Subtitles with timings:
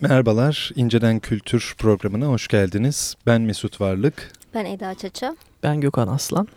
[0.00, 3.16] Merhabalar, İnceden Kültür programına hoş geldiniz.
[3.26, 4.32] Ben Mesut Varlık.
[4.54, 5.36] Ben Eda Çaça.
[5.62, 6.48] Ben Gökhan Aslan.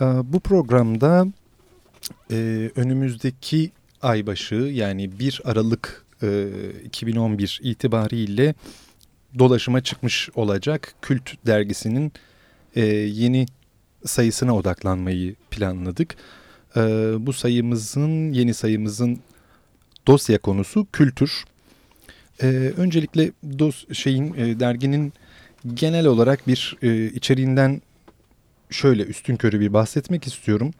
[0.00, 1.26] Ee, bu programda
[2.30, 3.70] e, önümüzdeki
[4.02, 6.06] aybaşı yani 1 Aralık
[6.84, 8.54] 2011 e, itibariyle
[9.38, 12.12] dolaşıma çıkmış olacak Kült dergisinin
[12.76, 13.46] e, yeni
[14.04, 16.16] sayısına odaklanmayı planladık.
[17.18, 19.20] Bu sayımızın, yeni sayımızın
[20.06, 21.44] dosya konusu kültür.
[22.42, 22.46] Ee,
[22.76, 25.12] öncelikle dos şeyin e, derginin
[25.74, 27.82] genel olarak bir e, içeriğinden
[28.70, 30.70] şöyle üstün körü bir bahsetmek istiyorum.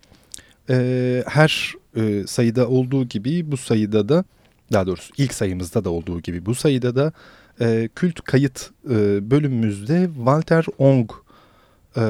[0.70, 4.24] E, her e, sayıda olduğu gibi bu sayıda da
[4.72, 7.12] daha doğrusu ilk sayımızda da olduğu gibi bu sayıda da
[7.60, 11.10] e, kült kayıt e, bölümümüzde Walter Ong
[11.96, 12.02] e,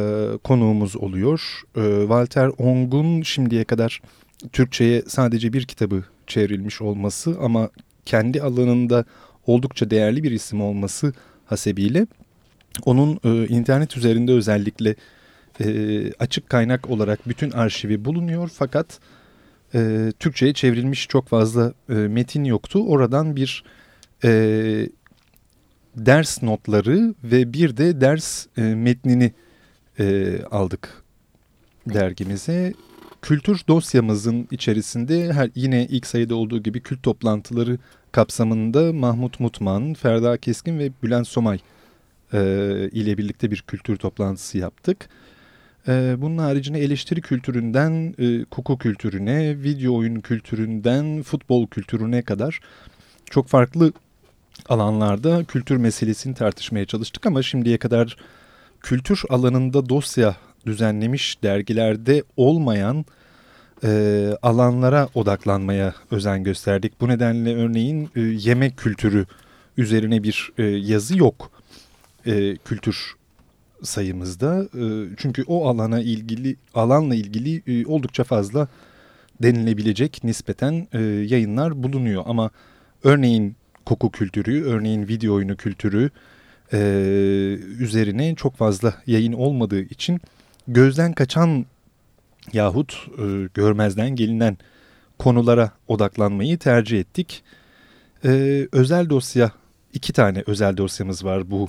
[0.45, 1.63] konuğumuz oluyor.
[1.77, 4.03] E, Walter Ong'un şimdiye kadar
[4.53, 7.71] Türkçe'ye sadece bir kitabı çevrilmiş olması ama
[8.05, 9.05] kendi alanında
[9.47, 11.13] oldukça değerli bir isim olması
[11.47, 12.07] hasebiyle
[12.85, 14.95] onun e, internet üzerinde özellikle
[15.61, 19.01] e, açık kaynak olarak bütün arşivi bulunuyor fakat
[19.75, 22.85] e, Türkçe'ye çevrilmiş çok fazla e, metin yoktu.
[22.87, 23.65] Oradan bir
[24.25, 24.31] e,
[25.97, 29.33] ders notları ve bir de ders e, metnini
[29.99, 31.03] e, aldık
[31.87, 32.75] dergimize.
[33.23, 37.79] Kültür dosyamızın içerisinde her, yine ilk sayıda olduğu gibi kült toplantıları
[38.13, 41.59] kapsamında Mahmut Mutman, Ferda Keskin ve Bülent Somay
[42.33, 42.39] e,
[42.93, 45.09] ile birlikte bir kültür toplantısı yaptık.
[45.89, 52.61] E, bunun haricinde eleştiri kültüründen e, koku kültürüne, video oyun kültüründen futbol kültürüne kadar
[53.31, 53.93] çok farklı
[54.69, 58.17] alanlarda kültür meselesini tartışmaya çalıştık ama şimdiye kadar
[58.81, 63.05] kültür alanında dosya düzenlemiş dergilerde olmayan
[63.85, 67.01] e, alanlara odaklanmaya özen gösterdik.
[67.01, 69.27] Bu nedenle örneğin e, yemek kültürü
[69.77, 71.51] üzerine bir e, yazı yok
[72.27, 73.15] e, kültür
[73.83, 74.63] sayımızda.
[74.63, 74.85] E,
[75.17, 78.69] çünkü o alana ilgili alanla ilgili e, oldukça fazla
[79.43, 82.23] denilebilecek nispeten e, yayınlar bulunuyor.
[82.27, 82.51] Ama
[83.05, 86.11] örneğin koku kültürü, örneğin video oyunu kültürü
[86.73, 86.79] e,
[87.79, 90.21] üzerine çok fazla yayın olmadığı için
[90.69, 91.67] gözden kaçan
[92.53, 94.57] yahut e, görmezden gelinen
[95.19, 97.43] konulara odaklanmayı tercih ettik.
[98.25, 98.29] E,
[98.73, 99.53] özel dosya,
[99.93, 101.69] iki tane özel dosyamız var bu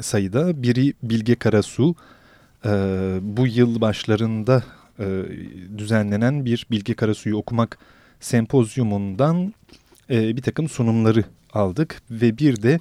[0.00, 0.62] sayıda.
[0.62, 1.94] Biri Bilge Karasu,
[2.64, 2.70] e,
[3.22, 4.62] bu yıl başlarında
[4.98, 5.24] e,
[5.78, 7.78] düzenlenen bir Bilge Karasu'yu okumak
[8.20, 9.54] sempozyumundan
[10.10, 12.02] e, bir takım sunumları aldık.
[12.10, 12.80] Ve bir de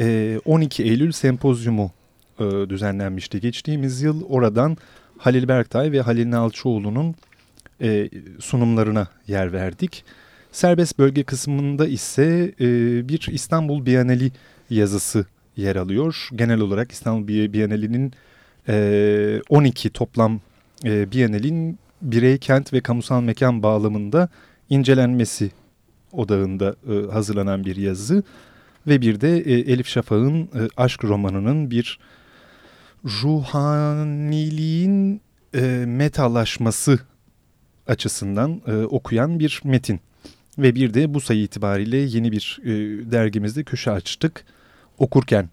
[0.00, 1.92] e, 12 Eylül sempozyumu
[2.38, 4.24] e, düzenlenmişti geçtiğimiz yıl.
[4.28, 4.76] Oradan
[5.20, 7.14] Halil Berktay ve Halil Nalçıoğlu'nun
[7.82, 10.04] e, sunumlarına yer verdik.
[10.52, 12.66] Serbest bölge kısmında ise e,
[13.08, 14.32] bir İstanbul Bienali
[14.70, 15.26] yazısı
[15.56, 16.28] yer alıyor.
[16.34, 18.12] Genel olarak İstanbul Bienali'nin
[18.68, 20.40] e, 12 toplam
[20.84, 24.28] e, Bienalin birey, kent ve kamusal mekan bağlamında
[24.70, 25.50] incelenmesi
[26.12, 28.22] odağında e, hazırlanan bir yazı.
[28.86, 31.98] Ve bir de e, Elif Şafak'ın e, aşk romanının bir
[33.04, 34.90] ruhaniliğin
[35.54, 36.98] e, metalaşması
[37.86, 40.00] açısından e, okuyan bir metin.
[40.58, 42.70] Ve bir de bu sayı itibariyle yeni bir e,
[43.10, 44.44] dergimizde köşe açtık.
[44.98, 45.48] Okurken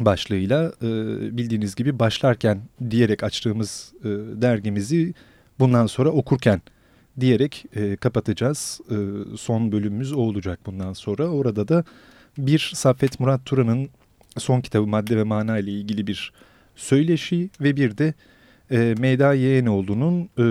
[0.00, 0.86] başlığıyla e,
[1.36, 2.60] bildiğiniz gibi başlarken
[2.90, 4.08] diyerek açtığımız e,
[4.42, 5.14] dergimizi
[5.58, 6.62] bundan sonra okurken
[7.20, 8.80] diyerek e, kapatacağız.
[8.90, 8.96] E,
[9.36, 11.28] son bölümümüz o olacak bundan sonra.
[11.28, 11.84] Orada da
[12.38, 13.88] bir Saffet Murat Turan'ın
[14.38, 16.32] son kitabı Madde ve Mana ile ilgili bir
[16.76, 18.14] söyleşi ve bir de
[18.70, 20.46] e, Meyda Yeğenoğlu'nun e,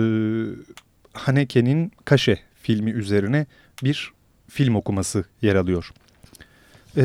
[1.12, 3.46] Haneke'nin Kaşe filmi üzerine
[3.82, 4.12] bir
[4.48, 5.92] film okuması yer alıyor.
[6.96, 7.02] E,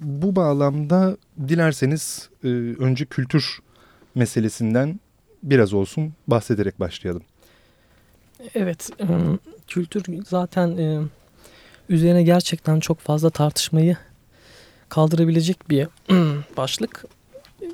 [0.00, 1.16] bu bağlamda
[1.48, 3.58] dilerseniz e, önce kültür
[4.14, 5.00] meselesinden
[5.42, 7.22] biraz olsun bahsederek başlayalım.
[8.54, 9.06] Evet, e,
[9.66, 11.00] kültür zaten e,
[11.88, 13.96] üzerine gerçekten çok fazla tartışmayı
[14.88, 15.88] kaldırabilecek bir
[16.56, 17.04] başlık.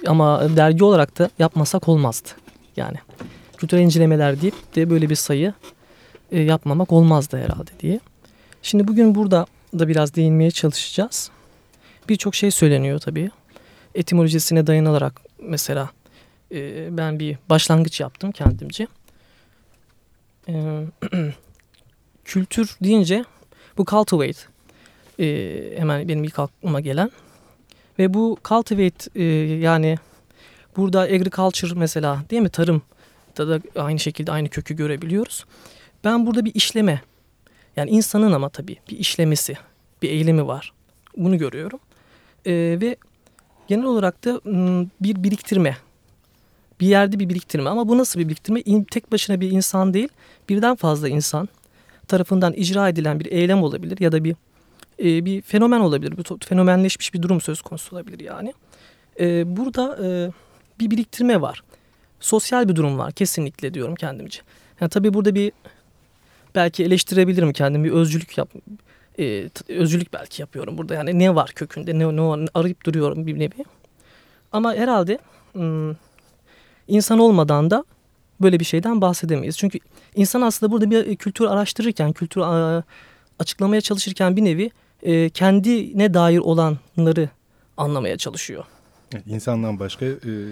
[0.06, 2.28] Ama dergi olarak da yapmasak olmazdı.
[2.76, 2.96] Yani
[3.56, 5.52] kültürel incelemeler deyip de böyle bir sayı
[6.32, 8.00] e, yapmamak olmazdı herhalde diye.
[8.62, 9.46] Şimdi bugün burada
[9.78, 11.30] da biraz değinmeye çalışacağız.
[12.08, 13.30] Birçok şey söyleniyor tabii.
[13.94, 15.90] Etimolojisine dayanılarak mesela
[16.52, 18.86] e, ben bir başlangıç yaptım kendimce.
[20.48, 20.84] E,
[22.24, 23.24] kültür deyince
[23.78, 24.40] bu cultivate
[25.20, 27.10] e, hemen benim ilk aklıma gelen
[27.98, 29.24] ve bu cultivate e,
[29.56, 29.98] yani
[30.76, 32.82] burada agriculture mesela değil mi tarım
[33.38, 35.44] da da aynı şekilde aynı kökü görebiliyoruz.
[36.04, 37.02] Ben burada bir işleme
[37.76, 39.56] yani insanın ama tabii bir işlemesi,
[40.02, 40.72] bir eylemi var.
[41.16, 41.80] Bunu görüyorum.
[42.46, 42.96] E, ve
[43.68, 44.40] genel olarak da
[45.00, 45.76] bir biriktirme.
[46.80, 48.84] Bir yerde bir biriktirme ama bu nasıl bir biriktirme?
[48.90, 50.08] Tek başına bir insan değil
[50.48, 51.48] birden fazla insan
[52.08, 54.36] tarafından icra edilen bir eylem olabilir ya da bir
[54.98, 56.16] e, bir fenomen olabilir.
[56.16, 58.54] Bir fenomenleşmiş bir durum söz konusu olabilir yani.
[59.20, 60.30] E, burada e,
[60.80, 61.62] bir biriktirme var.
[62.20, 64.40] Sosyal bir durum var kesinlikle diyorum kendimce.
[64.80, 65.52] Yani tabii burada bir
[66.54, 68.50] belki eleştirebilirim kendimi bir özcülük yap
[69.18, 73.38] e, özcülük belki yapıyorum burada yani ne var kökünde ne, ne var, arayıp duruyorum bir
[73.38, 73.64] nevi.
[74.52, 75.18] Ama herhalde
[76.88, 77.84] insan olmadan da
[78.40, 79.58] böyle bir şeyden bahsedemeyiz.
[79.58, 79.78] Çünkü
[80.14, 82.42] insan aslında burada bir kültür araştırırken, kültür
[83.38, 84.70] açıklamaya çalışırken bir nevi
[85.02, 87.28] e, kendine dair olanları
[87.76, 88.64] anlamaya çalışıyor.
[89.14, 90.10] Evet, insandan başka e,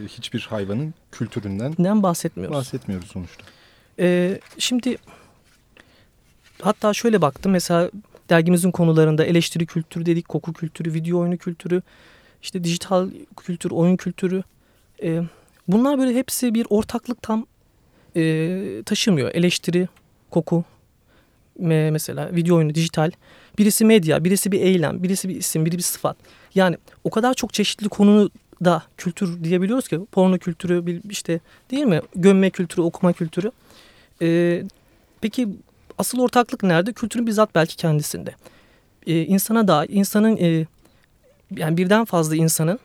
[0.09, 2.57] hiçbir hayvanın kültüründen Neden bahsetmiyoruz.
[2.57, 3.45] bahsetmiyoruz sonuçta.
[3.99, 4.97] E, şimdi
[6.63, 7.91] hatta şöyle baktım mesela
[8.31, 11.83] dergimizin konularında eleştiri kültürü dedik, koku kültürü, video oyunu kültürü,
[12.43, 14.43] işte dijital kültür, oyun kültürü.
[15.03, 15.21] E,
[15.69, 17.47] bunlar böyle hepsi bir ortaklık tam
[18.17, 19.31] e, taşımıyor.
[19.35, 19.89] Eleştiri,
[20.31, 20.65] koku,
[21.59, 23.11] me, mesela video oyunu, dijital.
[23.59, 26.17] Birisi medya, birisi bir eylem, birisi bir isim, biri bir sıfat.
[26.55, 28.31] Yani o kadar çok çeşitli konu
[28.65, 32.01] da kültür diyebiliyoruz ki porno kültürü işte değil mi?
[32.15, 33.53] Gömme kültürü, okuma kültürü.
[34.23, 34.63] Ee,
[35.21, 35.49] peki
[35.99, 36.93] asıl ortaklık nerede?
[36.93, 38.35] Kültürün bizzat belki kendisinde.
[39.07, 40.67] Ee, insana da insanın e,
[41.57, 42.79] yani birden fazla insanın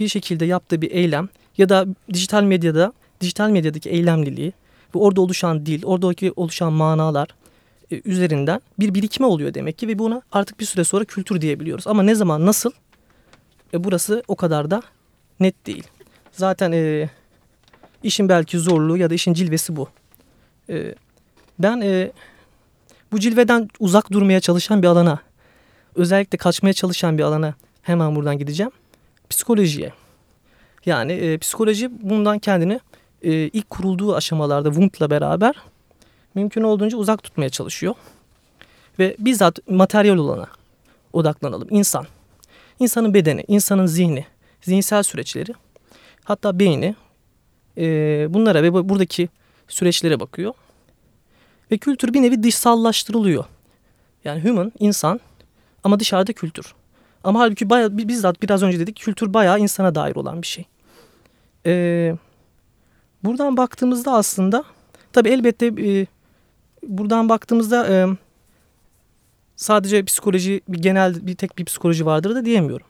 [0.00, 1.28] bir şekilde yaptığı bir eylem
[1.58, 4.52] ya da dijital medyada dijital medyadaki eylemliliği
[4.94, 7.28] ve orada oluşan dil, oradaki oluşan manalar
[8.04, 11.86] üzerinden bir birikme oluyor demek ki ve buna artık bir süre sonra kültür diyebiliyoruz.
[11.86, 12.70] Ama ne zaman nasıl?
[13.74, 14.82] E, burası o kadar da
[15.40, 15.84] net değil.
[16.32, 17.10] Zaten e,
[18.02, 19.88] işin belki zorluğu ya da işin cilvesi bu.
[20.70, 20.94] E,
[21.58, 22.12] ben e,
[23.12, 25.18] bu cilveden uzak durmaya çalışan bir alana,
[25.94, 28.72] özellikle kaçmaya çalışan bir alana hemen buradan gideceğim.
[29.30, 29.92] Psikolojiye.
[30.86, 32.80] Yani e, psikoloji bundan kendini
[33.22, 35.54] e, ilk kurulduğu aşamalarda Wundt'la beraber
[36.34, 37.94] mümkün olduğunca uzak tutmaya çalışıyor.
[38.98, 40.46] Ve bizzat materyal olana
[41.12, 41.68] odaklanalım.
[41.70, 42.06] İnsan.
[42.78, 44.26] İnsanın bedeni, insanın zihni,
[44.60, 45.52] zihinsel süreçleri,
[46.24, 46.94] hatta beyni
[47.78, 47.84] e,
[48.34, 49.28] bunlara ve buradaki
[49.68, 50.54] süreçlere bakıyor.
[51.70, 53.44] Ve kültür bir nevi dışsallaştırılıyor.
[54.24, 55.20] Yani human, insan
[55.84, 56.74] ama dışarıda kültür.
[57.24, 60.64] Ama halbuki bayağı, bizzat biraz önce dedik kültür bayağı insana dair olan bir şey.
[61.66, 62.16] Ee,
[63.24, 64.64] buradan baktığımızda aslında
[65.12, 66.06] tabi elbette e,
[66.82, 68.06] buradan baktığımızda e,
[69.56, 72.86] sadece psikoloji bir genel bir tek bir psikoloji vardır da diyemiyorum.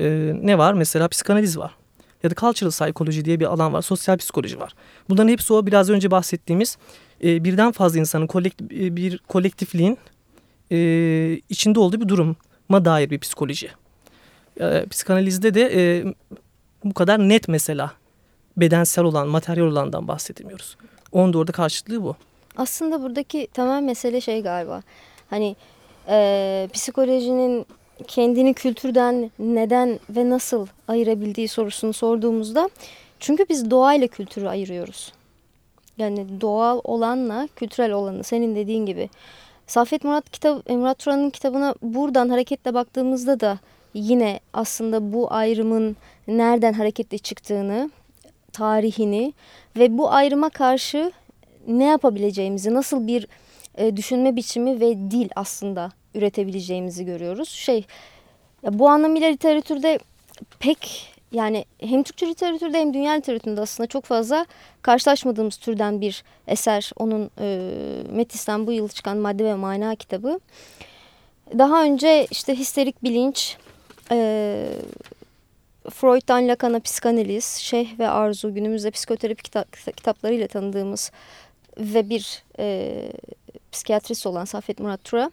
[0.00, 0.72] E, ne var?
[0.72, 1.74] Mesela psikanaliz var.
[2.22, 3.82] Ya da cultural psychology diye bir alan var.
[3.82, 4.74] Sosyal psikoloji var.
[5.08, 6.78] Bunların hepsi o biraz önce bahsettiğimiz
[7.24, 9.98] e, birden fazla insanın kolektif, bir kolektifliğin
[10.72, 10.78] e,
[11.48, 13.70] içinde olduğu bir duruma dair bir psikoloji.
[14.60, 16.04] E, psikanalizde de e,
[16.84, 17.92] bu kadar net mesela
[18.56, 20.76] bedensel olan, materyal olandan bahsedemiyoruz.
[21.12, 22.16] Onun da orada karşılığı bu.
[22.56, 24.82] Aslında buradaki temel mesele şey galiba.
[25.30, 25.56] Hani
[26.08, 27.66] e, psikolojinin
[28.06, 32.70] kendini kültürden neden ve nasıl ayırabildiği sorusunu sorduğumuzda
[33.20, 35.12] çünkü biz doğayla kültürü ayırıyoruz.
[35.98, 39.08] Yani doğal olanla kültürel olanı senin dediğin gibi.
[39.66, 43.58] Safet Murat kitap Murat Turan'ın kitabına buradan hareketle baktığımızda da
[43.94, 45.96] yine aslında bu ayrımın
[46.28, 47.90] nereden hareketle çıktığını,
[48.52, 49.32] tarihini
[49.76, 51.12] ve bu ayrıma karşı
[51.66, 53.26] ne yapabileceğimizi, nasıl bir
[53.76, 57.48] e, düşünme biçimi ve dil aslında üretebileceğimizi görüyoruz.
[57.48, 57.84] Şey,
[58.62, 59.98] ya bu anlamıyla literatürde
[60.58, 64.46] pek yani hem Türkçe literatürde hem dünya literatüründe aslında çok fazla
[64.82, 66.90] karşılaşmadığımız türden bir eser.
[66.96, 67.72] Onun e,
[68.10, 70.40] Metis'ten bu yıl çıkan Madde ve Mana kitabı.
[71.58, 73.56] Daha önce işte histerik bilinç,
[74.10, 74.68] e,
[75.90, 81.10] Freud'dan Lacan'a psikanaliz, Şeyh ve Arzu günümüzde psikoterapi kitap, kitaplarıyla tanıdığımız
[81.78, 83.02] ve bir e,
[83.72, 85.30] psikiyatrist olan Safet Murat Tura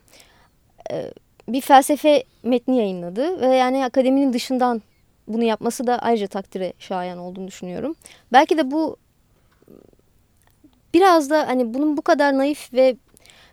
[0.91, 1.11] e,
[1.49, 4.81] bir felsefe metni yayınladı ve yani akademinin dışından
[5.27, 7.95] bunu yapması da ayrıca takdire şayan olduğunu düşünüyorum.
[8.31, 8.97] Belki de bu
[10.93, 12.95] biraz da hani bunun bu kadar naif ve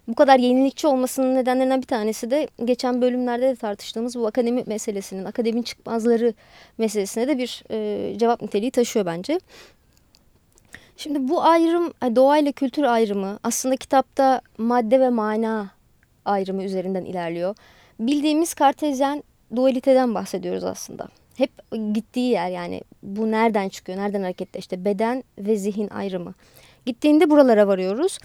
[0.09, 5.25] bu kadar yenilikçi olmasının nedenlerinden bir tanesi de geçen bölümlerde de tartıştığımız bu akademi meselesinin,
[5.25, 6.35] akademin çıkmazları
[6.79, 9.41] meselesine de bir e, cevap niteliği taşıyor bence.
[11.02, 15.71] Şimdi bu ayrım, doğayla kültür ayrımı aslında kitapta madde ve mana
[16.25, 17.57] ayrımı üzerinden ilerliyor.
[18.00, 19.23] Bildiğimiz kartezyen
[19.57, 21.09] dualiteden bahsediyoruz aslında.
[21.37, 21.50] Hep
[21.95, 26.35] gittiği yer yani bu nereden çıkıyor, nereden hareketle işte beden ve zihin ayrımı.
[26.87, 28.19] Gittiğinde buralara varıyoruz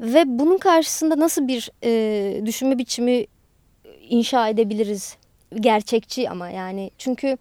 [0.00, 3.26] ve bunun karşısında nasıl bir e, düşünme biçimi
[4.08, 5.16] inşa edebiliriz
[5.54, 7.38] gerçekçi ama yani çünkü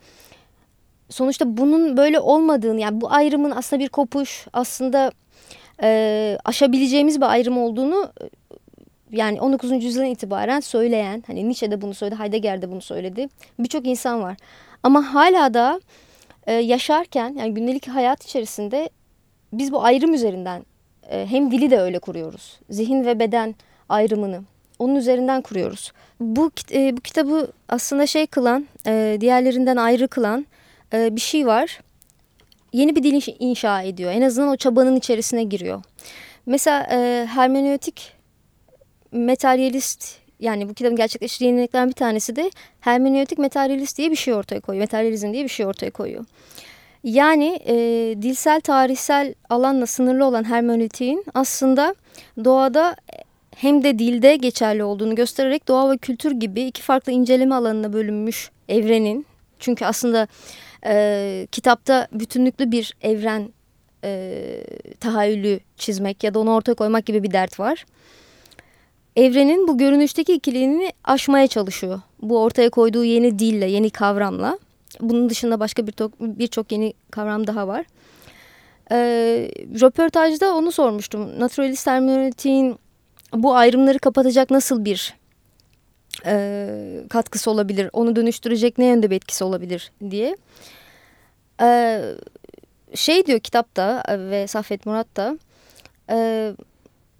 [1.11, 5.11] sonuçta bunun böyle olmadığını yani bu ayrımın aslında bir kopuş aslında
[5.83, 8.11] e, aşabileceğimiz bir ayrım olduğunu
[9.11, 9.71] yani 19.
[9.83, 13.27] yüzyıldan itibaren söyleyen hani Nietzsche de bunu söyledi Heidegger de bunu söyledi
[13.59, 14.37] birçok insan var
[14.83, 15.81] ama hala da
[16.47, 18.89] e, yaşarken yani gündelik hayat içerisinde
[19.53, 20.65] biz bu ayrım üzerinden
[21.09, 23.55] e, hem dili de öyle kuruyoruz zihin ve beden
[23.89, 24.41] ayrımını
[24.81, 25.91] onun üzerinden kuruyoruz.
[26.19, 30.45] Bu, e, bu kitabı aslında şey kılan, e, diğerlerinden ayrı kılan
[30.93, 31.79] e, bir şey var.
[32.73, 34.11] Yeni bir dil inşa ediyor.
[34.11, 35.83] En azından o çabanın içerisine giriyor.
[36.45, 38.13] Mesela e, hermeneutik
[39.11, 44.59] materyalist yani bu kitabın gerçekleştirdiği yeniliklerden bir tanesi de hermeneutik materyalist diye bir şey ortaya
[44.59, 44.83] koyuyor.
[44.83, 46.25] Materyalizm diye bir şey ortaya koyuyor.
[47.03, 47.75] Yani e,
[48.21, 51.95] dilsel tarihsel alanla sınırlı olan hermeneutiğin aslında
[52.45, 52.95] doğada
[53.55, 58.51] hem de dilde geçerli olduğunu göstererek doğa ve kültür gibi iki farklı inceleme alanına bölünmüş
[58.69, 59.25] evrenin
[59.59, 60.27] çünkü aslında
[60.85, 63.49] e, kitapta bütünlüklü bir evren
[64.03, 64.63] e,
[64.99, 67.85] tahayyülü çizmek ya da onu ortaya koymak gibi bir dert var.
[69.15, 72.01] Evrenin bu görünüşteki ikiliğini aşmaya çalışıyor.
[72.21, 74.59] Bu ortaya koyduğu yeni dille, yeni kavramla.
[75.01, 77.85] Bunun dışında başka birçok bir yeni kavram daha var.
[78.91, 78.97] E,
[79.81, 81.39] röportajda onu sormuştum.
[81.39, 82.75] Naturalist hermeneutiğin
[83.33, 85.20] bu ayrımları kapatacak nasıl bir
[86.25, 86.67] e,
[87.09, 87.89] katkısı olabilir?
[87.93, 90.35] Onu dönüştürecek ne yönde bir etkisi olabilir diye.
[91.61, 92.01] E,
[92.95, 95.37] şey diyor kitapta ve Saffet Murat da
[96.09, 96.51] e,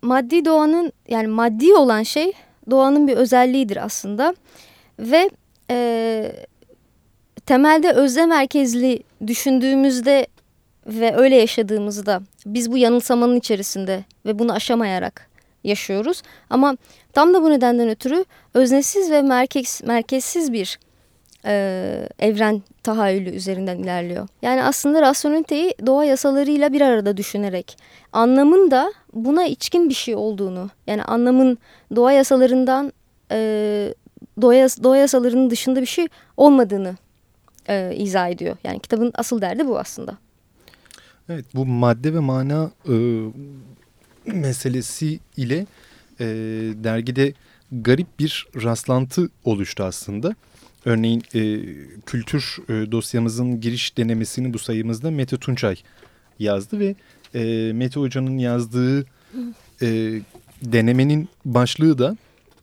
[0.02, 2.32] maddi doğanın yani maddi olan şey
[2.70, 4.36] doğanın bir özelliğidir aslında
[5.00, 5.30] ve
[5.72, 6.32] e,
[7.46, 10.28] temelde özlem merkezli düşündüğümüzde
[10.86, 15.31] ve öyle yaşadığımızda biz bu yanılsamanın içerisinde ve bunu aşamayarak
[15.64, 16.22] yaşıyoruz.
[16.50, 16.78] Ama
[17.14, 20.80] tam da bu nedenden ötürü öznesiz ve merkez, merkezsiz bir
[21.46, 24.28] e, evren tahayyülü üzerinden ilerliyor.
[24.42, 27.78] Yani aslında rasyoneliteyi doğa yasalarıyla bir arada düşünerek
[28.14, 31.58] anlamın da buna içkin bir şey olduğunu yani anlamın
[31.96, 32.94] doğa yasalarından
[33.32, 33.94] e,
[34.42, 36.96] doğa, doğa yasalarının dışında bir şey olmadığını
[37.70, 38.58] e, izah ediyor.
[38.64, 40.18] Yani kitabın asıl derdi bu aslında.
[41.30, 42.94] Evet bu madde ve mana e,
[44.26, 45.66] meselesi ile
[46.20, 46.26] e,
[46.84, 47.34] dergide
[47.72, 50.36] garip bir rastlantı oluştu aslında.
[50.86, 51.60] Örneğin e,
[52.06, 55.76] kültür e, dosyamızın giriş denemesini bu sayımızda Mete Tunçay
[56.40, 56.96] yazdı ve
[57.36, 59.06] e, Mete Hoca'nın yazdığı
[59.82, 60.22] e,
[60.62, 62.18] denemenin başlığı da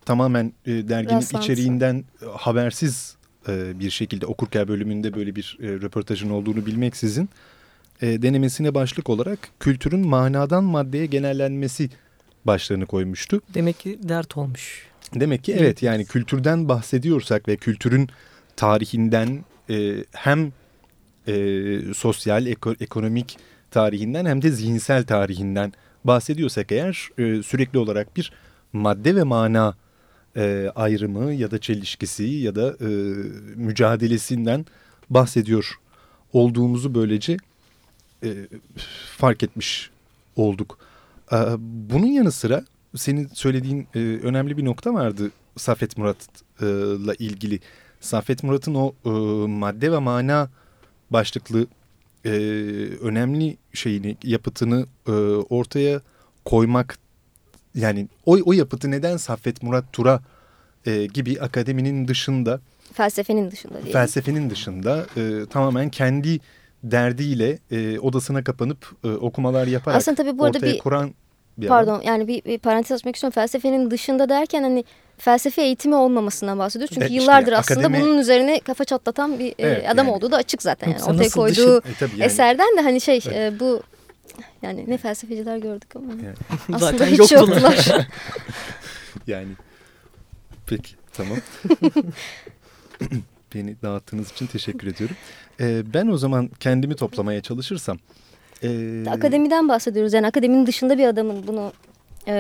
[0.05, 1.45] tamamen e, derginin Rastlantı.
[1.45, 2.05] içeriğinden
[2.37, 3.17] habersiz
[3.49, 7.29] e, bir şekilde okurken bölümünde böyle bir e, röportajın olduğunu bilmeksizin
[8.03, 11.91] e, denemesine başlık olarak kültürün manadan maddeye genellenmesi
[12.45, 13.41] başlığını koymuştu.
[13.55, 14.87] Demek ki dert olmuş.
[15.15, 18.09] Demek ki evet, yani kültürden bahsediyorsak ve kültürün
[18.57, 20.53] tarihinden e, hem
[21.27, 21.35] e,
[21.95, 23.37] sosyal, eko, ekonomik
[23.71, 25.73] tarihinden hem de zihinsel tarihinden
[26.05, 28.33] bahsediyorsak eğer e, sürekli olarak bir
[28.73, 29.77] madde ve mana
[30.37, 32.89] e, ayrımı ya da çelişkisi ya da e,
[33.57, 34.67] mücadelesinden
[35.11, 35.75] bahsediyor
[36.33, 37.37] olduğumuzu böylece
[38.25, 38.49] e,
[39.17, 39.91] fark etmiş
[40.37, 40.79] olduk.
[41.33, 42.65] E, bunun yanı sıra
[42.97, 47.61] senin söylediğin e, önemli bir nokta vardı Safet Murat'la ilgili.
[48.01, 49.09] Safet Murat'ın o e,
[49.49, 50.51] madde ve mana
[51.11, 51.67] başlıklı
[52.25, 52.31] e,
[53.01, 55.11] önemli şeyini, yapıtını e,
[55.51, 56.01] ortaya
[56.45, 56.99] koymak
[57.75, 60.21] yani o, o yapıtı neden Saffet Murat Tura
[60.87, 62.61] e, gibi akademinin dışında
[62.93, 63.93] felsefenin dışında diyelim.
[63.93, 66.41] felsefenin dışında e, tamamen kendi
[66.83, 71.15] derdiyle e, odasına kapanıp e, okumalar yaparak Aslında tabii bu arada ortaya bir, kuran
[71.59, 72.07] bir Pardon adam.
[72.07, 73.35] yani bir, bir parantez açmak istiyorum.
[73.35, 74.85] Felsefenin dışında derken hani
[75.19, 76.95] felsefe eğitimi olmamasından bahsediyoruz.
[76.95, 78.05] Çünkü evet, yıllardır işte, aslında akademi...
[78.05, 80.17] bunun üzerine kafa çatlatan bir e, evet, adam yani.
[80.17, 80.91] olduğu da açık zaten.
[80.91, 81.05] Yani.
[81.05, 82.23] Ortaya koyduğu e, yani.
[82.23, 83.53] eserden de hani şey evet.
[83.53, 83.83] e, bu
[84.63, 86.35] yani ne felsefeciler gördük ama yani.
[86.51, 87.87] aslında zaten hiç yoktular.
[89.27, 89.49] yani
[90.67, 91.39] peki tamam.
[93.55, 95.17] Beni dağıttığınız için teşekkür ediyorum.
[95.61, 97.99] Ee, ben o zaman kendimi toplamaya çalışırsam.
[98.63, 99.05] E...
[99.09, 100.13] Akademiden bahsediyoruz.
[100.13, 101.73] Yani akademinin dışında bir adamın bunu
[102.27, 102.33] e,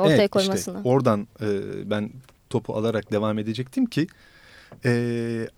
[0.00, 0.76] ortaya evet, koymasını.
[0.76, 1.46] Işte oradan e,
[1.90, 2.10] ben
[2.50, 4.06] topu alarak devam edecektim ki
[4.84, 5.48] e,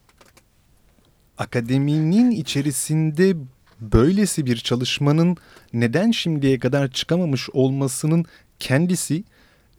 [1.39, 3.37] akademinin içerisinde
[3.81, 5.37] böylesi bir çalışmanın
[5.73, 8.25] neden şimdiye kadar çıkamamış olmasının
[8.59, 9.25] kendisi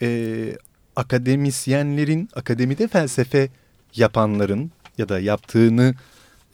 [0.01, 0.57] e,
[0.95, 3.49] akademisyenlerin, akademide felsefe
[3.95, 5.95] yapanların ya da yaptığını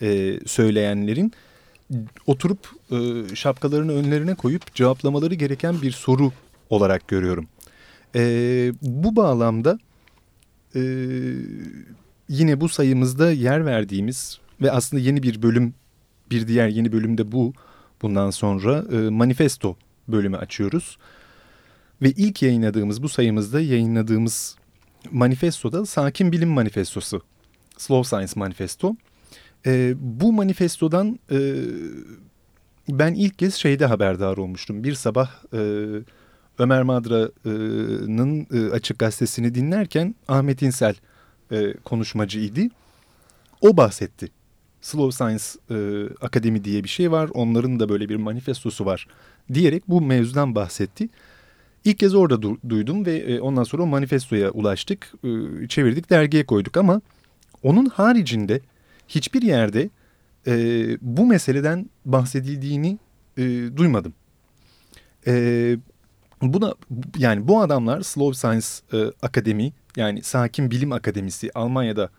[0.02, 1.32] e, söyleyenlerin
[2.26, 2.58] oturup
[2.90, 2.96] e,
[3.34, 6.32] şapkalarını önlerine koyup cevaplamaları gereken bir soru
[6.70, 7.48] olarak görüyorum.
[8.14, 9.78] E, bu bağlamda
[10.74, 10.80] e,
[12.28, 15.74] yine bu sayımızda yer verdiğimiz ve aslında yeni bir bölüm
[16.30, 17.52] bir diğer yeni bölümde bu
[18.02, 19.76] bundan sonra e, manifesto
[20.08, 20.98] bölümü açıyoruz.
[22.02, 24.56] Ve ilk yayınladığımız bu sayımızda yayınladığımız
[25.10, 27.22] manifestoda Sakin Bilim Manifestosu.
[27.76, 28.96] Slow Science Manifesto.
[29.66, 31.38] E, bu manifestodan e,
[32.88, 34.84] ben ilk kez şeyde haberdar olmuştum.
[34.84, 35.58] Bir sabah e,
[36.58, 40.94] Ömer Madra'nın e, Açık Gazetesi'ni dinlerken Ahmet İnsel
[41.52, 42.60] e, konuşmacıydı.
[43.60, 44.28] O bahsetti.
[44.80, 47.30] Slow Science e, Akademi diye bir şey var.
[47.34, 49.06] Onların da böyle bir manifestosu var
[49.54, 51.08] diyerek bu mevzudan bahsetti.
[51.84, 55.12] İlk kez orada du duydum ve e, ondan sonra o manifestoya ulaştık.
[55.24, 55.28] E,
[55.68, 57.00] çevirdik dergiye koyduk ama
[57.66, 58.60] onun haricinde
[59.08, 59.90] hiçbir yerde
[60.46, 60.52] e,
[61.00, 62.98] bu meseleden bahsedildiğini
[63.36, 63.42] e,
[63.76, 64.14] duymadım.
[65.26, 65.76] E,
[66.42, 66.74] buna
[67.18, 72.10] yani bu adamlar Slow Science e, Akademi yani Sakin Bilim Akademisi Almanya'da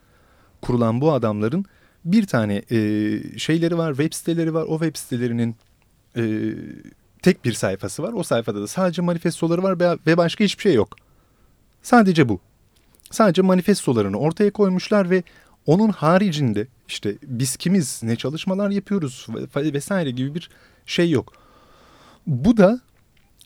[0.61, 1.65] kurulan bu adamların
[2.05, 2.79] bir tane e,
[3.37, 4.63] şeyleri var, web siteleri var.
[4.67, 5.55] O web sitelerinin
[6.17, 6.53] e,
[7.21, 8.13] tek bir sayfası var.
[8.13, 10.95] O sayfada da sadece manifestoları var ve başka hiçbir şey yok.
[11.81, 12.39] Sadece bu.
[13.11, 15.23] Sadece manifestolarını ortaya koymuşlar ve
[15.65, 20.49] onun haricinde işte biz kimiz, ne çalışmalar yapıyoruz vesaire gibi bir
[20.85, 21.33] şey yok.
[22.27, 22.81] Bu da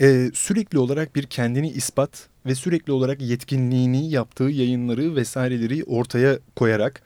[0.01, 7.01] e, sürekli olarak bir kendini ispat ve sürekli olarak yetkinliğini yaptığı yayınları vesaireleri ortaya koyarak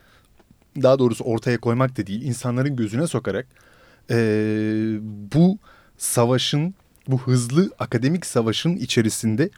[0.82, 3.46] daha doğrusu ortaya koymak da değil insanların gözüne sokarak
[4.10, 4.16] e,
[5.32, 5.58] bu
[5.98, 6.74] savaşın
[7.08, 9.50] bu hızlı akademik savaşın içerisinde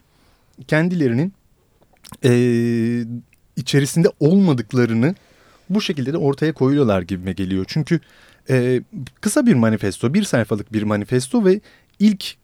[0.67, 1.33] kendilerinin
[2.23, 2.31] e,
[3.55, 5.15] içerisinde olmadıklarını
[5.69, 7.65] bu şekilde de ortaya koyuyorlar gibime geliyor.
[7.67, 7.99] Çünkü
[8.49, 8.81] e,
[9.21, 11.61] kısa bir manifesto, bir sayfalık bir manifesto ve
[11.99, 12.35] ilk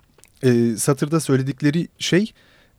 [0.43, 2.31] e, satırda söyledikleri şey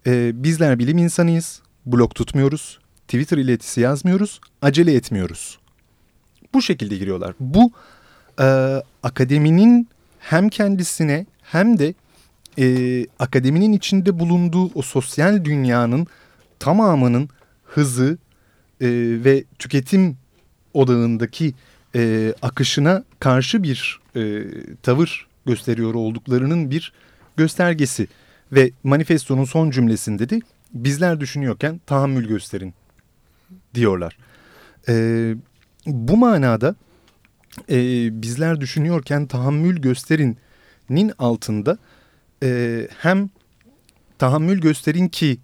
[0.07, 2.79] e, bizler bilim insanıyız, blog tutmuyoruz,
[3.09, 5.59] Twitter iletisi yazmıyoruz, acele etmiyoruz.
[6.55, 7.35] Bu şekilde giriyorlar.
[7.41, 7.73] Bu
[8.41, 11.95] e, akademinin hem kendisine hem de
[12.59, 16.07] e, akademinin içinde bulunduğu o sosyal dünyanın
[16.59, 17.29] tamamının
[17.65, 18.19] hızı
[18.81, 18.89] e,
[19.25, 20.17] ve tüketim
[20.75, 21.55] odağındaki
[21.95, 24.45] e, akışına karşı bir e,
[24.83, 26.93] tavır gösteriyor olduklarının bir
[27.37, 28.09] göstergesi.
[28.53, 30.41] Ve manifestonun son cümlesinde de
[30.75, 32.75] bizler düşünüyorken tahammül gösterin
[33.75, 34.19] diyorlar.
[34.89, 35.35] E,
[35.87, 36.77] bu manada
[37.71, 37.77] e,
[38.23, 41.79] bizler düşünüyorken tahammül gösterinin altında
[42.43, 43.31] e, hem
[44.19, 45.39] tahammül gösterin ki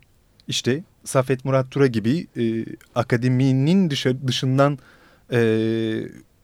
[0.48, 4.78] işte Safet Murat Tura gibi e, akademinin dışarı, dışından
[5.32, 5.38] e,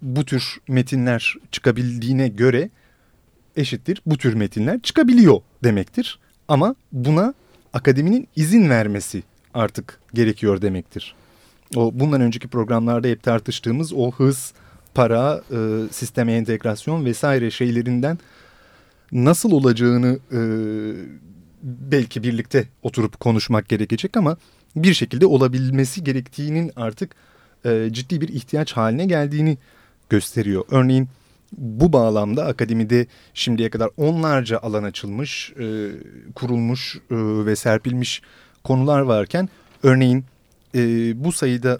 [0.02, 2.70] bu tür metinler çıkabildiğine göre
[3.56, 6.18] eşittir bu tür metinler çıkabiliyor demektir.
[6.48, 7.34] Ama buna
[7.72, 9.22] akademinin izin vermesi
[9.54, 11.14] artık gerekiyor demektir.
[11.76, 14.52] O bundan önceki programlarda hep tartıştığımız o hız,
[14.94, 15.56] para, e,
[15.90, 18.18] sisteme entegrasyon vesaire şeylerinden
[19.12, 20.40] nasıl olacağını e,
[21.62, 24.36] belki birlikte oturup konuşmak gerekecek ama
[24.76, 27.14] bir şekilde olabilmesi gerektiğinin artık
[27.64, 29.58] e, ciddi bir ihtiyaç haline geldiğini
[30.10, 30.64] gösteriyor.
[30.70, 31.08] Örneğin
[31.52, 35.90] bu bağlamda akademide şimdiye kadar onlarca alan açılmış, e,
[36.34, 37.00] kurulmuş e,
[37.46, 38.22] ve serpilmiş
[38.64, 39.48] konular varken
[39.82, 40.24] örneğin
[40.74, 40.80] e,
[41.24, 41.78] bu sayıda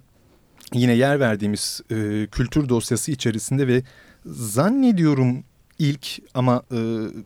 [0.74, 3.82] yine yer verdiğimiz e, kültür dosyası içerisinde ve
[4.26, 5.44] zannediyorum
[5.78, 6.76] ilk ama e,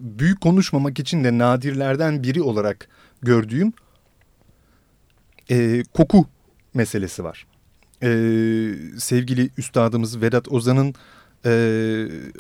[0.01, 2.89] büyük konuşmamak için de nadirlerden biri olarak
[3.23, 3.73] gördüğüm
[5.51, 6.27] e, koku
[6.75, 7.47] meselesi var.
[8.03, 8.09] E,
[8.99, 10.95] sevgili üstadımız Vedat Ozan'ın
[11.47, 11.53] e,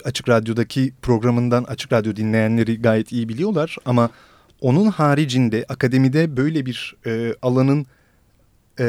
[0.05, 4.11] Açık Radyo'daki programından Açık Radyo dinleyenleri gayet iyi biliyorlar ama
[4.61, 7.87] onun haricinde akademide böyle bir e, alanın
[8.79, 8.85] e,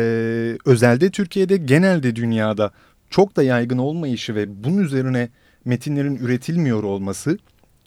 [0.65, 2.71] özelde Türkiye'de genelde dünyada
[3.09, 5.29] çok da yaygın olmayışı ve bunun üzerine
[5.65, 7.37] metinlerin üretilmiyor olması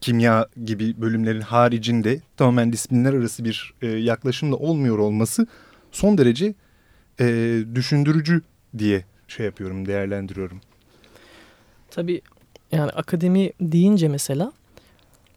[0.00, 5.46] kimya gibi bölümlerin haricinde tamamen disiplinler arası bir e, yaklaşımla olmuyor olması
[5.92, 6.54] son derece
[7.20, 8.42] e, düşündürücü
[8.78, 10.60] diye şey yapıyorum değerlendiriyorum.
[11.90, 12.22] Tabii
[12.72, 14.52] yani akademi deyince mesela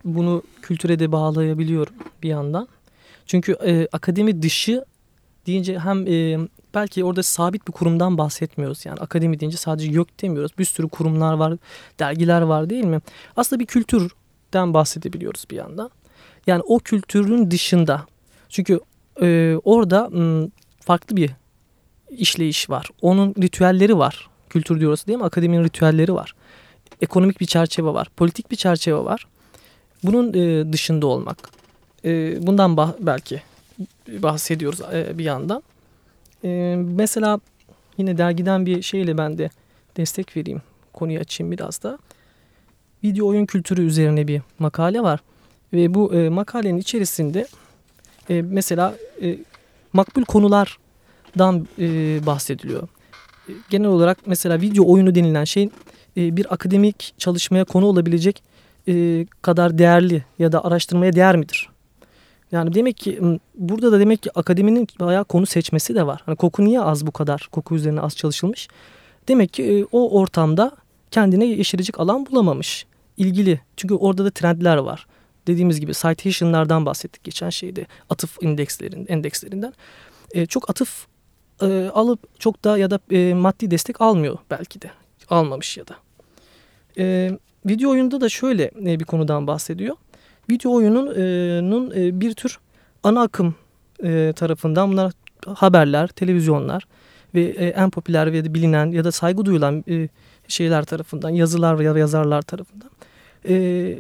[0.06, 2.68] bunu kültüre de bağlayabiliyorum bir yandan.
[3.26, 4.86] Çünkü e, akademi dışı
[5.50, 8.86] deyince hem e, belki orada sabit bir kurumdan bahsetmiyoruz.
[8.86, 10.52] Yani akademi deyince sadece yok demiyoruz.
[10.58, 11.58] Bir sürü kurumlar var,
[12.00, 13.00] dergiler var değil mi?
[13.36, 15.90] Aslında bir kültürden bahsedebiliyoruz bir yandan.
[16.48, 18.06] Yani o kültürün dışında.
[18.50, 18.80] Çünkü
[19.22, 21.32] e, orada m, farklı bir
[22.10, 22.90] işleyiş var.
[23.02, 24.30] Onun ritüelleri var.
[24.50, 25.26] Kültür diyoruz değil mi?
[25.26, 26.36] Akademinin ritüelleri var.
[27.02, 28.08] Ekonomik bir çerçeve var.
[28.18, 29.28] Politik bir çerçeve var.
[30.04, 31.38] Bunun e, dışında olmak.
[32.06, 33.42] E, bundan belki
[34.08, 35.64] bahsediyoruz e, bir yandan.
[36.44, 37.40] E, mesela
[37.98, 39.50] yine dergiden bir şeyle ben de
[39.98, 40.62] destek vereyim.
[40.94, 41.98] Konuyu açayım biraz da.
[43.04, 45.20] Video oyun kültürü üzerine bir makale var.
[45.74, 47.48] Ve bu e, makalenin içerisinde
[48.30, 48.96] mesela
[49.94, 51.68] makbul konulardan
[52.26, 52.88] bahsediliyor.
[53.70, 55.70] Genel olarak mesela video oyunu denilen şey
[56.18, 58.44] bir akademik çalışmaya konu olabilecek
[59.42, 61.70] kadar değerli ya da araştırmaya değer midir?
[62.52, 66.22] Yani demek ki burada da demek ki akademinin bayağı konu seçmesi de var.
[66.26, 67.50] Hani koku niye az bu kadar?
[67.52, 68.68] Koku üzerine az çalışılmış.
[69.28, 70.72] Demek ki o ortamda
[71.12, 72.86] kendine yeşerecek alan bulamamış.
[73.18, 73.62] İlgili.
[73.78, 75.08] Çünkü orada da trendler var.
[75.48, 77.86] Dediğimiz gibi citation'lardan bahsettik geçen şeyde.
[78.10, 79.74] Atıf indekslerin, endekslerinden.
[80.32, 81.08] E, çok atıf
[81.62, 84.92] e, alıp çok da ya da e, maddi destek almıyor belki de.
[85.30, 85.96] Almamış ya da.
[86.98, 87.32] E,
[87.66, 89.96] video oyunda da şöyle e, bir konudan bahsediyor.
[90.50, 92.60] Video oyunun e, bir tür
[93.04, 93.56] ana akım
[94.04, 95.12] e, tarafından bunlar
[95.46, 96.88] haberler, televizyonlar
[97.36, 100.10] ve e, en popüler ve bilinen ya da saygı duyulan e,
[100.48, 102.90] şeyler tarafından, yazılar ya yazarlar tarafından
[103.48, 103.96] e,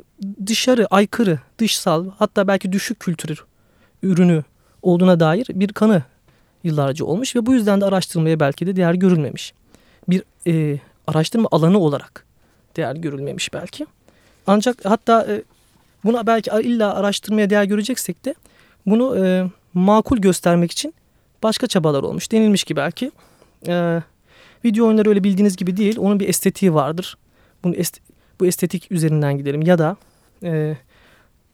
[0.45, 3.45] dışarı, aykırı, dışsal hatta belki düşük kültür
[4.03, 4.43] ürünü
[4.81, 6.03] olduğuna dair bir kanı
[6.63, 9.53] yıllarca olmuş ve bu yüzden de araştırmaya belki de değer görülmemiş.
[10.09, 12.25] Bir e, araştırma alanı olarak
[12.75, 13.85] değer görülmemiş belki.
[14.47, 15.43] Ancak hatta e,
[16.03, 18.35] buna belki illa araştırmaya değer göreceksek de
[18.85, 20.93] bunu e, makul göstermek için
[21.43, 22.31] başka çabalar olmuş.
[22.31, 23.11] Denilmiş ki belki
[23.67, 24.01] e,
[24.65, 25.97] video oyunları öyle bildiğiniz gibi değil.
[25.99, 27.17] Onun bir estetiği vardır.
[27.63, 27.99] Bunu est
[28.39, 29.97] bu estetik üzerinden gidelim ya da
[30.43, 30.77] e,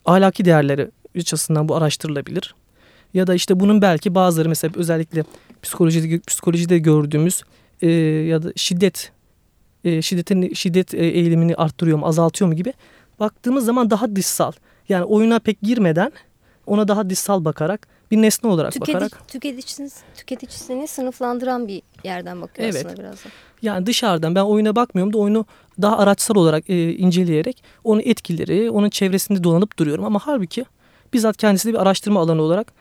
[0.06, 2.56] ahlaki değerleri açısından bu araştırılabilir.
[3.14, 5.24] Ya da işte bunun belki bazıları mesela özellikle
[5.62, 7.44] psikolojide, psikolojide gördüğümüz
[7.82, 7.90] e,
[8.28, 9.12] ya da şiddet
[9.84, 12.74] e, şiddetin şiddet e, eğilimini arttırıyor mu azaltıyor mu gibi
[13.20, 14.52] baktığımız zaman daha dışsal.
[14.90, 16.12] Yani oyuna pek girmeden
[16.66, 19.28] ona daha dışsal bakarak bir nesne olarak Tüketici, bakarak.
[19.28, 22.86] Tüketicisini, tüketicisini sınıflandıran bir yerden bakıyor evet.
[22.86, 23.30] aslında biraz da.
[23.62, 25.46] Yani dışarıdan ben oyuna bakmıyorum da oyunu
[25.82, 30.06] daha araçsal olarak e, inceleyerek onun etkileri, onun çevresinde dolanıp duruyorum.
[30.06, 30.66] Ama halbuki
[31.14, 32.74] bizzat kendisi de bir araştırma alanı olarak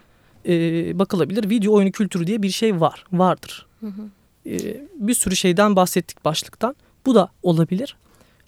[0.49, 0.53] e,
[0.99, 1.51] bakılabilir.
[1.51, 3.67] Video oyunu kültürü diye bir şey var, vardır.
[3.81, 4.03] Hı hı.
[4.47, 4.57] E,
[4.95, 6.77] bir sürü şeyden bahsettik başlıktan.
[7.07, 7.97] Bu da olabilir.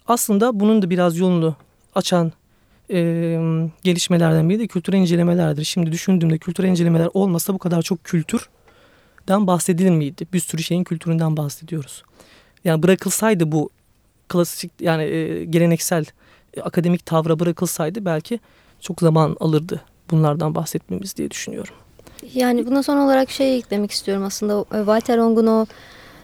[0.07, 1.55] Aslında bunun da biraz yolunu
[1.97, 2.31] açan
[2.91, 2.99] e,
[3.83, 5.63] gelişmelerden biri de kültür incelemelerdir.
[5.63, 10.27] Şimdi düşündüğümde kültür incelemeler olmasa bu kadar çok kültürden bahsedilir miydi?
[10.33, 12.03] Bir sürü şeyin kültüründen bahsediyoruz.
[12.63, 13.69] Yani bırakılsaydı bu
[14.29, 16.05] klasik yani e, geleneksel
[16.53, 18.39] e, akademik tavra bırakılsaydı belki
[18.79, 19.81] çok zaman alırdı
[20.11, 21.73] bunlardan bahsetmemiz diye düşünüyorum.
[22.33, 25.65] Yani buna son olarak şey eklemek istiyorum aslında Walter Ong'un o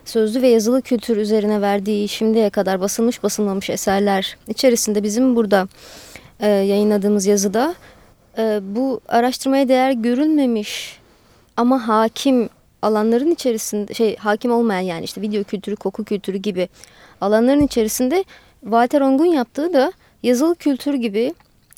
[0.06, 5.68] sözlü ve yazılı kültür üzerine verdiği şimdiye kadar basılmış basılmamış eserler içerisinde bizim burada
[6.40, 7.76] e, yayınladığımız yazıda
[8.38, 11.00] e, bu araştırmaya değer görülmemiş
[11.58, 12.50] ama hakim
[12.82, 16.70] alanların içerisinde şey hakim olmayan yani işte video kültürü, koku kültürü gibi
[17.22, 18.24] alanların içerisinde
[18.62, 21.34] Walter Ong'un yaptığı da yazılı kültür gibi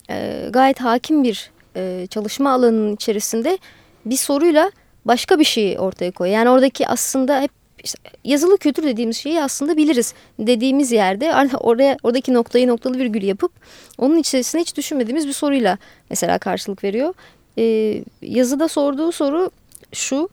[0.10, 3.58] e, gayet hakim bir e, çalışma alanının içerisinde
[4.06, 4.72] bir soruyla
[5.06, 6.38] başka bir şeyi ortaya koyuyor.
[6.38, 7.52] Yani oradaki aslında hep
[7.86, 13.52] işte yazılı kültür dediğimiz şeyi aslında biliriz dediğimiz yerde oraya oradaki noktayı noktalı virgül yapıp
[13.98, 15.78] onun içerisine hiç düşünmediğimiz bir soruyla
[16.10, 17.14] mesela karşılık veriyor.
[17.58, 19.52] Ee, yazıda sorduğu soru
[19.94, 20.30] şu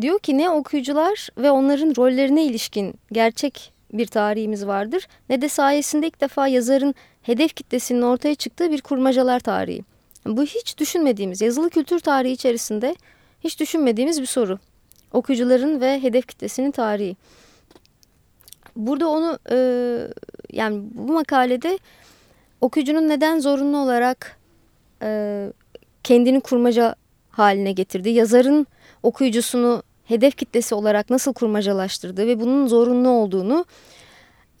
[0.00, 6.06] diyor ki ne okuyucular ve onların rollerine ilişkin gerçek bir tarihimiz vardır ne de sayesinde
[6.06, 9.84] ilk defa yazarın hedef kitlesinin ortaya çıktığı bir kurmacalar tarihi.
[10.26, 12.96] Bu hiç düşünmediğimiz yazılı kültür tarihi içerisinde
[13.44, 14.58] hiç düşünmediğimiz bir soru.
[15.12, 17.16] Okuyucuların ve hedef kitlesinin tarihi.
[18.76, 19.56] Burada onu e,
[20.52, 21.78] yani bu makalede
[22.60, 24.38] okuyucunun neden zorunlu olarak
[25.02, 25.52] e,
[26.02, 26.94] kendini kurmaca
[27.30, 28.66] haline getirdiği, yazarın
[29.02, 33.64] okuyucusunu hedef kitlesi olarak nasıl kurmacalaştırdığı ve bunun zorunlu olduğunu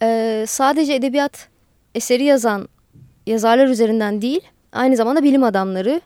[0.02, 1.48] e, sadece edebiyat
[1.94, 2.68] eseri yazan
[3.26, 4.40] yazarlar üzerinden değil,
[4.72, 6.00] aynı zamanda bilim adamları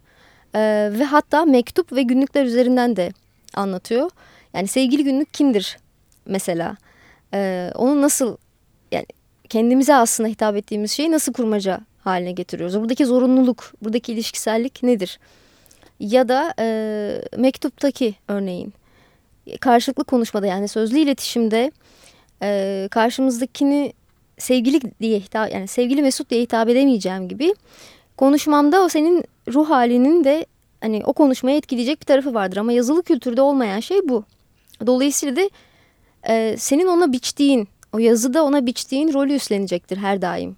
[0.54, 3.12] e, ve hatta mektup ve günlükler üzerinden de
[3.54, 4.10] anlatıyor.
[4.54, 5.78] Yani sevgili günlük kimdir
[6.26, 6.76] mesela?
[7.34, 8.36] E, onu nasıl
[8.92, 9.06] yani
[9.48, 12.80] kendimize aslında hitap ettiğimiz şeyi nasıl kurmaca haline getiriyoruz?
[12.80, 15.18] Buradaki zorunluluk, buradaki ilişkisellik nedir?
[16.00, 18.74] Ya da e, mektuptaki örneğin
[19.60, 21.72] karşılıklı konuşmada yani sözlü iletişimde
[22.42, 23.92] e, karşımızdakini
[24.38, 27.54] sevgili diye hitap yani sevgili Mesut diye hitap edemeyeceğim gibi
[28.16, 30.46] konuşmamda o senin ruh halinin de
[30.80, 34.24] hani o konuşmaya etkileyecek bir tarafı vardır ama yazılı kültürde olmayan şey bu.
[34.86, 35.50] Dolayısıyla da
[36.28, 40.56] e, senin ona biçtiğin o yazıda ona biçtiğin rolü üstlenecektir her daim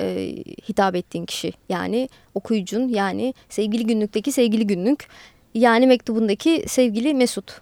[0.00, 0.34] e,
[0.68, 1.52] hitap ettiğin kişi.
[1.68, 5.08] Yani okuyucun yani sevgili günlükteki sevgili günlük
[5.54, 7.60] yani mektubundaki sevgili Mesut.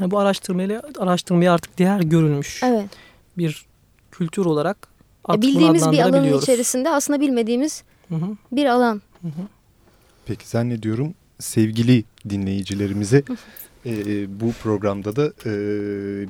[0.00, 2.84] Yani bu araştırmayla araştırmaya artık değer görülmüş Evet.
[3.38, 3.66] bir
[4.10, 9.02] kültür olarak E, artık bunu bildiğimiz bir alanın içerisinde aslında bilmediğimiz Hı hı, bir alan.
[9.22, 9.42] hı hı.
[10.26, 13.22] Peki zannediyorum sevgili dinleyicilerimize
[14.40, 15.52] bu programda da e,